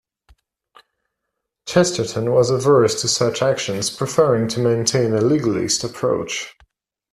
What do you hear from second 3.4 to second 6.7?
actions, preferring to maintain a legalist approach.